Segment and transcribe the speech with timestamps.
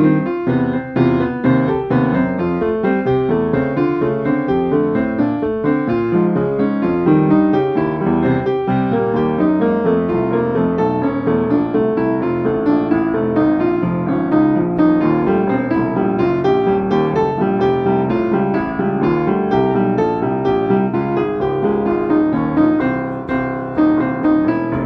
[0.00, 0.79] Música